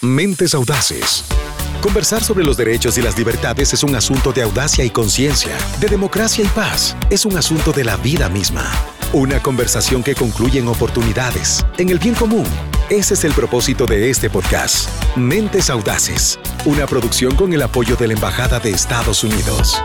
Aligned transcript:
Mentes 0.00 0.54
Audaces. 0.54 1.24
Conversar 1.80 2.22
sobre 2.22 2.44
los 2.44 2.56
derechos 2.56 2.96
y 2.98 3.02
las 3.02 3.18
libertades 3.18 3.72
es 3.72 3.82
un 3.82 3.96
asunto 3.96 4.32
de 4.32 4.42
audacia 4.42 4.84
y 4.84 4.90
conciencia, 4.90 5.56
de 5.80 5.88
democracia 5.88 6.44
y 6.44 6.48
paz. 6.48 6.96
Es 7.10 7.26
un 7.26 7.36
asunto 7.36 7.72
de 7.72 7.84
la 7.84 7.96
vida 7.96 8.28
misma. 8.28 8.64
Una 9.12 9.42
conversación 9.42 10.04
que 10.04 10.14
concluye 10.14 10.60
en 10.60 10.68
oportunidades, 10.68 11.66
en 11.78 11.88
el 11.88 11.98
bien 11.98 12.14
común. 12.14 12.46
Ese 12.90 13.14
es 13.14 13.24
el 13.24 13.32
propósito 13.32 13.86
de 13.86 14.08
este 14.08 14.30
podcast. 14.30 14.88
Mentes 15.16 15.68
Audaces, 15.68 16.38
una 16.64 16.86
producción 16.86 17.34
con 17.34 17.52
el 17.52 17.62
apoyo 17.62 17.96
de 17.96 18.06
la 18.06 18.14
Embajada 18.14 18.60
de 18.60 18.70
Estados 18.70 19.24
Unidos. 19.24 19.82